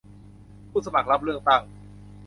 [0.69, 1.61] ผู้สมัครรับเลือกตั้ง